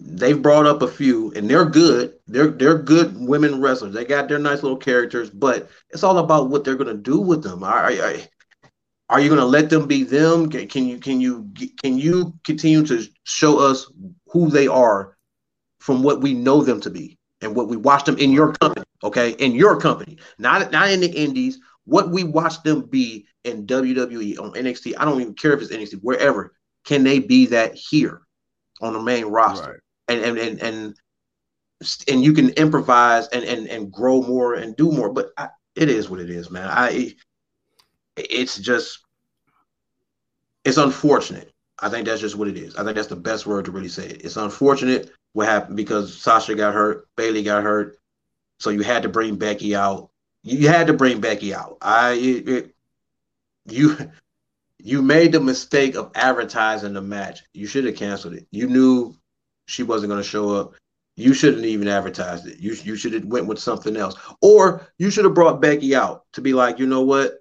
They've 0.00 0.40
brought 0.40 0.66
up 0.66 0.82
a 0.82 0.88
few, 0.88 1.32
and 1.32 1.48
they're 1.48 1.64
good. 1.64 2.14
They're 2.26 2.48
they're 2.48 2.78
good 2.78 3.16
women 3.16 3.60
wrestlers. 3.60 3.94
They 3.94 4.04
got 4.04 4.28
their 4.28 4.38
nice 4.38 4.62
little 4.62 4.76
characters, 4.76 5.30
but 5.30 5.70
it's 5.90 6.02
all 6.02 6.18
about 6.18 6.50
what 6.50 6.64
they're 6.64 6.74
gonna 6.74 6.94
do 6.94 7.20
with 7.20 7.42
them. 7.42 7.62
Are, 7.62 7.90
are, 7.90 8.16
are 9.08 9.20
you 9.20 9.28
gonna 9.28 9.44
let 9.44 9.70
them 9.70 9.86
be 9.86 10.02
them? 10.02 10.50
Can 10.50 10.66
can 10.66 10.86
you 10.86 10.98
can 10.98 11.20
you 11.20 11.50
can 11.80 11.96
you 11.96 12.34
continue 12.42 12.84
to 12.86 13.06
show 13.22 13.58
us 13.58 13.90
who 14.28 14.50
they 14.50 14.66
are 14.66 15.16
from 15.78 16.02
what 16.02 16.20
we 16.20 16.34
know 16.34 16.62
them 16.62 16.80
to 16.80 16.90
be 16.90 17.18
and 17.40 17.54
what 17.54 17.68
we 17.68 17.76
watch 17.76 18.04
them 18.04 18.18
in 18.18 18.32
your 18.32 18.52
company? 18.54 18.84
Okay, 19.04 19.30
in 19.32 19.52
your 19.52 19.78
company, 19.78 20.18
not 20.38 20.72
not 20.72 20.90
in 20.90 21.00
the 21.00 21.10
indies. 21.10 21.60
What 21.84 22.10
we 22.10 22.24
watch 22.24 22.62
them 22.62 22.82
be 22.82 23.26
in 23.44 23.66
WWE 23.66 24.40
on 24.40 24.52
NXT. 24.52 24.94
I 24.98 25.04
don't 25.04 25.20
even 25.20 25.34
care 25.34 25.52
if 25.52 25.62
it's 25.62 25.70
NXT, 25.70 26.00
wherever. 26.02 26.54
Can 26.84 27.04
they 27.04 27.18
be 27.18 27.46
that 27.46 27.74
here 27.74 28.22
on 28.80 28.92
the 28.92 29.00
main 29.00 29.26
roster? 29.26 29.70
Right. 29.70 29.80
And, 30.08 30.20
and 30.20 30.38
and 30.38 30.62
and 30.62 30.94
and 32.08 32.22
you 32.22 32.32
can 32.32 32.50
improvise 32.50 33.28
and 33.28 33.44
and 33.44 33.68
and 33.68 33.92
grow 33.92 34.22
more 34.22 34.54
and 34.54 34.76
do 34.76 34.90
more. 34.90 35.12
But 35.12 35.30
I, 35.36 35.48
it 35.74 35.88
is 35.88 36.08
what 36.08 36.20
it 36.20 36.30
is, 36.30 36.50
man. 36.50 36.68
I 36.68 37.14
it's 38.16 38.58
just 38.58 39.00
it's 40.64 40.76
unfortunate. 40.76 41.52
I 41.80 41.88
think 41.88 42.06
that's 42.06 42.20
just 42.20 42.36
what 42.36 42.48
it 42.48 42.56
is. 42.56 42.76
I 42.76 42.84
think 42.84 42.96
that's 42.96 43.08
the 43.08 43.16
best 43.16 43.46
word 43.46 43.64
to 43.64 43.72
really 43.72 43.88
say 43.88 44.06
it. 44.06 44.24
It's 44.24 44.36
unfortunate 44.36 45.10
what 45.32 45.48
happened 45.48 45.76
because 45.76 46.16
Sasha 46.16 46.54
got 46.54 46.72
hurt, 46.72 47.08
Bayley 47.16 47.42
got 47.42 47.62
hurt, 47.62 47.98
so 48.60 48.70
you 48.70 48.82
had 48.82 49.02
to 49.02 49.08
bring 49.08 49.36
Becky 49.36 49.74
out. 49.74 50.10
You 50.42 50.68
had 50.68 50.86
to 50.86 50.92
bring 50.92 51.20
Becky 51.20 51.54
out. 51.54 51.78
I 51.82 52.12
it, 52.12 52.48
it, 52.48 52.74
you 53.66 53.96
you 54.78 55.02
made 55.02 55.32
the 55.32 55.40
mistake 55.40 55.96
of 55.96 56.10
advertising 56.14 56.92
the 56.92 57.02
match. 57.02 57.42
You 57.52 57.66
should 57.66 57.84
have 57.84 57.96
canceled 57.96 58.34
it. 58.34 58.46
You 58.50 58.68
knew 58.68 59.16
she 59.66 59.82
wasn't 59.82 60.10
going 60.10 60.22
to 60.22 60.28
show 60.28 60.54
up. 60.54 60.74
You 61.16 61.32
shouldn't 61.32 61.64
even 61.64 61.86
advertised 61.86 62.46
it. 62.46 62.58
You 62.58 62.74
you 62.82 62.96
should 62.96 63.12
have 63.12 63.24
went 63.24 63.46
with 63.46 63.58
something 63.58 63.96
else, 63.96 64.16
or 64.42 64.88
you 64.98 65.10
should 65.10 65.24
have 65.24 65.34
brought 65.34 65.62
Becky 65.62 65.94
out 65.94 66.24
to 66.32 66.40
be 66.40 66.52
like, 66.52 66.78
you 66.78 66.86
know 66.86 67.02
what? 67.02 67.34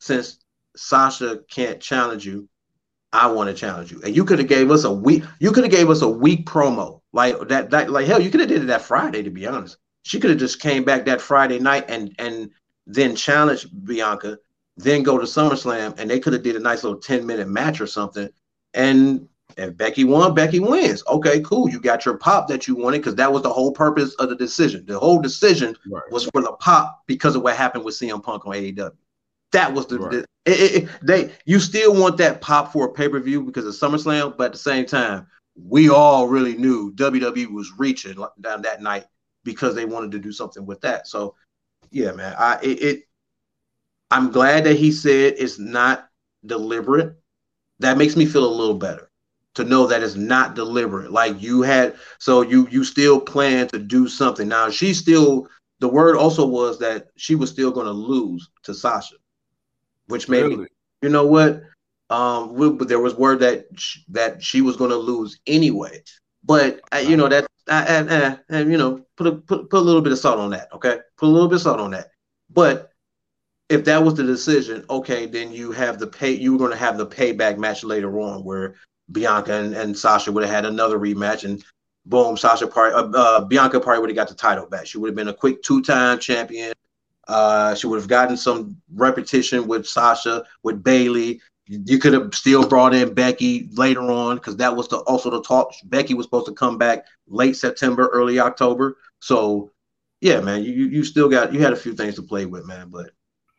Since 0.00 0.38
Sasha 0.76 1.40
can't 1.50 1.80
challenge 1.80 2.26
you, 2.26 2.46
I 3.12 3.28
want 3.28 3.48
to 3.48 3.54
challenge 3.54 3.90
you. 3.90 4.02
And 4.02 4.14
you 4.14 4.24
could 4.24 4.38
have 4.38 4.48
gave 4.48 4.70
us 4.70 4.84
a 4.84 4.92
week. 4.92 5.24
You 5.40 5.50
could 5.50 5.64
have 5.64 5.72
gave 5.72 5.88
us 5.88 6.02
a 6.02 6.08
week 6.08 6.44
promo 6.44 7.00
like 7.14 7.48
that. 7.48 7.70
That 7.70 7.88
like 7.88 8.06
hell, 8.06 8.20
you 8.20 8.30
could 8.30 8.40
have 8.40 8.50
did 8.50 8.62
it 8.62 8.66
that 8.66 8.82
Friday. 8.82 9.22
To 9.22 9.30
be 9.30 9.46
honest, 9.46 9.78
she 10.02 10.20
could 10.20 10.30
have 10.30 10.38
just 10.38 10.60
came 10.60 10.84
back 10.84 11.06
that 11.06 11.22
Friday 11.22 11.58
night 11.58 11.86
and 11.88 12.14
and 12.18 12.50
then 12.86 13.16
challenged 13.16 13.68
Bianca 13.84 14.36
then 14.76 15.02
go 15.02 15.18
to 15.18 15.24
SummerSlam 15.24 15.98
and 15.98 16.10
they 16.10 16.20
could 16.20 16.34
have 16.34 16.42
did 16.42 16.56
a 16.56 16.60
nice 16.60 16.84
little 16.84 17.00
10 17.00 17.26
minute 17.26 17.48
match 17.48 17.80
or 17.80 17.86
something. 17.86 18.28
And 18.74 19.28
if 19.56 19.76
Becky 19.76 20.04
won, 20.04 20.34
Becky 20.34 20.60
wins. 20.60 21.02
Okay, 21.08 21.40
cool. 21.40 21.68
You 21.68 21.80
got 21.80 22.04
your 22.04 22.18
pop 22.18 22.46
that 22.48 22.68
you 22.68 22.76
wanted 22.76 22.98
because 22.98 23.14
that 23.14 23.32
was 23.32 23.42
the 23.42 23.52
whole 23.52 23.72
purpose 23.72 24.14
of 24.14 24.28
the 24.28 24.36
decision. 24.36 24.84
The 24.86 24.98
whole 24.98 25.20
decision 25.20 25.74
right. 25.90 26.02
was 26.10 26.24
for 26.26 26.42
the 26.42 26.52
pop 26.52 27.02
because 27.06 27.36
of 27.36 27.42
what 27.42 27.56
happened 27.56 27.84
with 27.84 27.94
CM 27.94 28.22
Punk 28.22 28.46
on 28.46 28.52
AEW. 28.52 28.92
That 29.52 29.72
was 29.72 29.86
the, 29.86 29.98
right. 29.98 30.10
the 30.10 30.18
it, 30.44 30.84
it, 30.84 30.88
they. 31.02 31.32
You 31.46 31.58
still 31.58 31.98
want 31.98 32.18
that 32.18 32.42
pop 32.42 32.70
for 32.72 32.86
a 32.86 32.92
pay 32.92 33.08
per 33.08 33.18
view 33.18 33.42
because 33.42 33.64
of 33.64 33.72
SummerSlam, 33.74 34.36
but 34.36 34.46
at 34.46 34.52
the 34.52 34.58
same 34.58 34.84
time, 34.84 35.26
we 35.54 35.88
all 35.88 36.28
really 36.28 36.56
knew 36.56 36.92
WWE 36.92 37.50
was 37.50 37.72
reaching 37.78 38.22
down 38.40 38.60
that 38.62 38.82
night 38.82 39.06
because 39.42 39.74
they 39.74 39.86
wanted 39.86 40.10
to 40.12 40.18
do 40.18 40.32
something 40.32 40.66
with 40.66 40.82
that. 40.82 41.06
So, 41.06 41.34
yeah, 41.90 42.12
man, 42.12 42.34
I 42.38 42.58
it, 42.62 42.82
it 42.82 43.08
I'm 44.10 44.30
glad 44.30 44.64
that 44.64 44.76
he 44.76 44.92
said 44.92 45.34
it's 45.38 45.58
not 45.58 46.10
deliberate. 46.44 47.16
That 47.78 47.96
makes 47.96 48.16
me 48.16 48.26
feel 48.26 48.44
a 48.44 48.54
little 48.54 48.76
better 48.76 49.10
to 49.56 49.64
know 49.64 49.86
that 49.86 50.02
it's 50.02 50.14
not 50.14 50.54
deliberate. 50.54 51.10
Like 51.10 51.42
you 51.42 51.62
had, 51.62 51.96
so 52.18 52.42
you 52.42 52.68
you 52.70 52.84
still 52.84 53.20
plan 53.20 53.68
to 53.68 53.78
do 53.78 54.06
something. 54.08 54.48
Now 54.48 54.70
she 54.70 54.94
still. 54.94 55.48
The 55.78 55.88
word 55.88 56.16
also 56.16 56.46
was 56.46 56.78
that 56.78 57.08
she 57.16 57.34
was 57.34 57.50
still 57.50 57.70
going 57.70 57.84
to 57.84 57.92
lose 57.92 58.48
to 58.62 58.72
Sasha, 58.72 59.16
which 60.06 60.26
maybe 60.26 60.56
really? 60.56 60.68
you 61.02 61.10
know 61.10 61.26
what? 61.26 61.62
Um, 62.08 62.54
we, 62.54 62.70
there 62.86 63.00
was 63.00 63.14
word 63.14 63.40
that 63.40 63.66
she, 63.76 64.02
that 64.08 64.42
she 64.42 64.62
was 64.62 64.76
going 64.76 64.88
to 64.88 64.96
lose 64.96 65.38
anyway. 65.46 66.02
But 66.42 66.80
uh, 66.94 66.98
you 66.98 67.16
know 67.16 67.28
that, 67.28 67.46
and 67.68 68.10
uh, 68.10 68.36
uh, 68.50 68.58
you 68.58 68.78
know, 68.78 69.04
put 69.16 69.26
a 69.26 69.32
put, 69.32 69.68
put 69.68 69.78
a 69.78 69.80
little 69.80 70.00
bit 70.00 70.12
of 70.12 70.18
salt 70.18 70.38
on 70.38 70.50
that. 70.50 70.68
Okay, 70.72 70.98
put 71.18 71.26
a 71.26 71.32
little 71.32 71.48
bit 71.48 71.56
of 71.56 71.62
salt 71.62 71.80
on 71.80 71.90
that. 71.90 72.08
But 72.48 72.90
if 73.68 73.84
that 73.84 74.02
was 74.02 74.14
the 74.14 74.22
decision, 74.22 74.84
okay, 74.88 75.26
then 75.26 75.52
you 75.52 75.72
have 75.72 75.98
the 75.98 76.06
pay. 76.06 76.30
You 76.30 76.52
were 76.52 76.58
going 76.58 76.70
to 76.70 76.76
have 76.76 76.96
the 76.96 77.06
payback 77.06 77.58
match 77.58 77.84
later 77.84 78.18
on, 78.20 78.44
where 78.44 78.76
Bianca 79.10 79.52
and, 79.52 79.74
and 79.74 79.96
Sasha 79.96 80.32
would 80.32 80.44
have 80.44 80.52
had 80.52 80.64
another 80.64 80.98
rematch, 80.98 81.44
and 81.44 81.64
boom, 82.04 82.36
Sasha 82.36 82.66
part 82.66 82.92
uh, 82.94 83.10
uh, 83.14 83.44
Bianca 83.44 83.80
probably 83.80 84.00
would 84.00 84.10
have 84.10 84.16
got 84.16 84.28
the 84.28 84.34
title 84.34 84.66
back. 84.66 84.86
She 84.86 84.98
would 84.98 85.08
have 85.08 85.16
been 85.16 85.28
a 85.28 85.34
quick 85.34 85.62
two-time 85.62 86.18
champion. 86.18 86.72
Uh, 87.28 87.74
she 87.74 87.86
would 87.86 88.00
have 88.00 88.08
gotten 88.08 88.36
some 88.36 88.76
repetition 88.94 89.66
with 89.66 89.86
Sasha, 89.86 90.44
with 90.62 90.82
Bayley. 90.82 91.40
You 91.66 91.98
could 91.98 92.12
have 92.12 92.32
still 92.32 92.68
brought 92.68 92.94
in 92.94 93.12
Becky 93.12 93.68
later 93.72 94.02
on 94.02 94.36
because 94.36 94.56
that 94.58 94.76
was 94.76 94.86
the 94.86 94.98
also 94.98 95.30
the 95.30 95.42
talk. 95.42 95.72
Becky 95.84 96.14
was 96.14 96.26
supposed 96.26 96.46
to 96.46 96.52
come 96.52 96.78
back 96.78 97.04
late 97.26 97.56
September, 97.56 98.06
early 98.12 98.38
October. 98.38 98.96
So, 99.20 99.72
yeah, 100.20 100.40
man, 100.40 100.62
you 100.62 100.72
you 100.72 101.02
still 101.02 101.28
got 101.28 101.52
you 101.52 101.58
had 101.60 101.72
a 101.72 101.76
few 101.76 101.92
things 101.92 102.14
to 102.14 102.22
play 102.22 102.46
with, 102.46 102.66
man. 102.66 102.88
But 102.88 103.10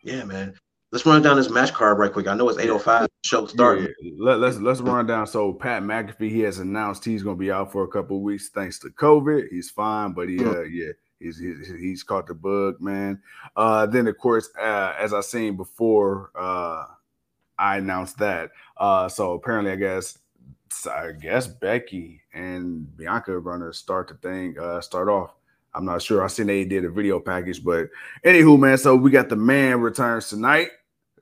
yeah, 0.04 0.24
man. 0.24 0.56
Let's 0.98 1.06
run 1.06 1.22
down 1.22 1.38
this 1.38 1.52
match 1.52 1.76
card 1.76 2.00
right 2.00 2.12
quick. 2.12 2.26
I 2.26 2.34
know 2.34 2.50
it's 2.50 2.58
805 2.58 3.08
show 3.24 3.46
starting. 3.46 3.88
Yeah, 4.02 4.14
Let, 4.18 4.40
let's 4.40 4.58
let's 4.58 4.80
run 4.80 5.06
down. 5.06 5.28
So 5.28 5.54
Pat 5.54 5.84
McAfee, 5.84 6.32
he 6.32 6.40
has 6.40 6.58
announced 6.58 7.06
he's 7.06 7.22
gonna 7.22 7.36
be 7.36 7.52
out 7.52 7.72
for 7.72 7.84
a 7.84 7.88
couple 7.88 8.20
weeks 8.24 8.50
thanks 8.50 8.80
to 8.80 8.90
COVID. 8.90 9.50
He's 9.52 9.70
fine, 9.70 10.14
but 10.14 10.28
he 10.28 10.44
uh 10.44 10.62
yeah, 10.62 10.94
he's, 11.20 11.38
he's 11.38 11.68
he's 11.68 12.02
caught 12.02 12.26
the 12.26 12.34
bug, 12.34 12.82
man. 12.82 13.22
Uh 13.56 13.86
then 13.86 14.08
of 14.08 14.18
course, 14.18 14.50
uh, 14.60 14.96
as 14.98 15.14
I 15.14 15.22
seen 15.22 15.56
before, 15.56 16.32
uh 16.34 16.86
I 17.60 17.78
announced 17.78 18.18
that. 18.18 18.50
Uh 18.76 19.08
so 19.08 19.34
apparently 19.34 19.74
I 19.74 19.76
guess 19.76 20.18
I 20.92 21.12
guess 21.12 21.46
Becky 21.46 22.22
and 22.34 22.98
Bianca 22.98 23.34
are 23.34 23.42
gonna 23.42 23.72
start 23.72 24.08
the 24.08 24.16
thing, 24.16 24.58
uh 24.58 24.82
start 24.82 25.10
off 25.10 25.36
I'm 25.76 25.86
not 25.86 26.02
sure. 26.02 26.24
I 26.24 26.28
seen 26.28 26.48
they 26.48 26.66
did 26.66 26.86
a 26.86 26.90
video 26.90 27.20
package, 27.20 27.64
but 27.64 27.90
anywho, 28.26 28.58
man. 28.58 28.80
So 28.80 28.96
we 28.96 29.12
got 29.12 29.30
the 29.30 29.36
man 29.36 29.80
returns 29.80 30.28
tonight. 30.28 30.70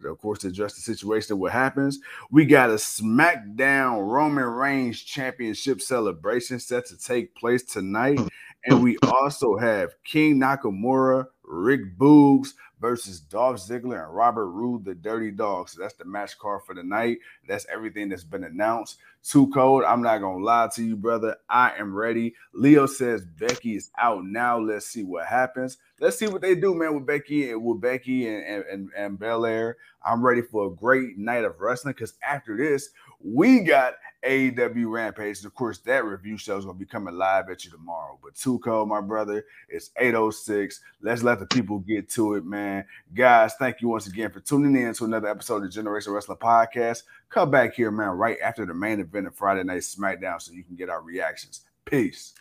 Of 0.09 0.19
course, 0.19 0.39
to 0.39 0.47
address 0.47 0.75
the 0.75 0.81
situation 0.81 1.33
of 1.33 1.39
what 1.39 1.51
happens. 1.51 1.99
We 2.31 2.45
got 2.45 2.69
a 2.69 2.73
SmackDown 2.73 4.07
Roman 4.07 4.45
Reigns 4.45 5.01
Championship 5.01 5.81
celebration 5.81 6.59
set 6.59 6.85
to 6.87 6.97
take 6.97 7.35
place 7.35 7.63
tonight. 7.63 8.19
Hmm. 8.19 8.27
And 8.67 8.83
we 8.83 8.97
also 9.03 9.57
have 9.57 9.93
King 10.03 10.39
Nakamura, 10.39 11.27
Rick 11.43 11.97
Boogs 11.97 12.49
versus 12.85 13.19
Dolph 13.19 13.57
Ziggler 13.57 14.05
and 14.05 14.15
Robert 14.15 14.45
Roode, 14.45 14.85
the 14.85 14.93
Dirty 14.93 15.31
Dog. 15.31 15.69
So 15.69 15.81
that's 15.81 15.95
the 15.95 16.05
match 16.05 16.37
card 16.37 16.61
for 16.67 16.75
the 16.75 16.83
night. 16.83 17.17
That's 17.47 17.65
everything 17.65 18.09
that's 18.09 18.23
been 18.23 18.43
announced. 18.43 18.99
Too 19.23 19.47
cold. 19.47 19.83
I'm 19.83 20.03
not 20.03 20.19
gonna 20.19 20.43
lie 20.43 20.69
to 20.75 20.83
you, 20.83 20.95
brother. 20.95 21.35
I 21.49 21.71
am 21.79 21.95
ready. 21.95 22.35
Leo 22.53 22.85
says 22.85 23.25
Becky 23.25 23.75
is 23.75 23.89
out 23.97 24.23
now. 24.23 24.59
Let's 24.59 24.85
see 24.85 25.03
what 25.03 25.25
happens. 25.25 25.77
Let's 25.99 26.19
see 26.19 26.27
what 26.27 26.43
they 26.43 26.53
do, 26.53 26.75
man, 26.75 26.93
with 26.93 27.07
Becky 27.07 27.49
and 27.49 27.63
with 27.63 27.81
Becky 27.81 28.27
and 28.27 28.45
and, 28.45 28.65
and, 28.65 28.89
and 28.95 29.17
Belair. 29.17 29.77
I'm 30.05 30.23
ready 30.23 30.43
for 30.43 30.67
a 30.67 30.75
great 30.75 31.17
night 31.17 31.43
of 31.43 31.59
wrestling 31.59 31.95
because 31.95 32.13
after 32.21 32.55
this, 32.55 32.89
we 33.19 33.61
got 33.61 33.95
AEW 34.25 34.89
Rampage. 34.89 35.37
And 35.37 35.45
of 35.45 35.53
course, 35.53 35.79
that 35.79 36.05
review 36.05 36.37
show 36.37 36.57
is 36.57 36.65
going 36.65 36.77
to 36.77 36.79
be 36.79 36.85
coming 36.85 37.15
live 37.15 37.49
at 37.49 37.63
you 37.63 37.71
tomorrow. 37.71 38.19
But 38.23 38.33
cold, 38.63 38.89
my 38.89 39.01
brother. 39.01 39.45
It's 39.69 39.91
806. 39.97 40.81
Let's 41.01 41.23
let 41.23 41.39
the 41.39 41.45
people 41.45 41.79
get 41.79 42.09
to 42.09 42.35
it, 42.35 42.45
man. 42.45 42.85
Guys, 43.13 43.53
thank 43.55 43.81
you 43.81 43.89
once 43.89 44.07
again 44.07 44.31
for 44.31 44.39
tuning 44.39 44.75
in 44.81 44.93
to 44.95 45.05
another 45.05 45.27
episode 45.27 45.63
of 45.63 45.71
Generation 45.71 46.13
Wrestling 46.13 46.37
Podcast. 46.37 47.03
Come 47.29 47.51
back 47.51 47.75
here, 47.75 47.91
man, 47.91 48.09
right 48.09 48.37
after 48.43 48.65
the 48.65 48.73
main 48.73 48.99
event 48.99 49.27
of 49.27 49.35
Friday 49.35 49.63
Night 49.63 49.81
SmackDown 49.81 50.41
so 50.41 50.53
you 50.53 50.63
can 50.63 50.75
get 50.75 50.89
our 50.89 51.01
reactions. 51.01 51.61
Peace. 51.85 52.33